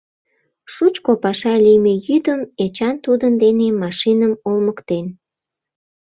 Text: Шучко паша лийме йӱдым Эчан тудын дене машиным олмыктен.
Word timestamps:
Шучко 0.73 1.11
паша 1.23 1.53
лийме 1.65 1.93
йӱдым 2.07 2.41
Эчан 2.63 2.95
тудын 3.05 3.33
дене 3.43 3.67
машиным 3.81 4.33
олмыктен. 4.47 5.05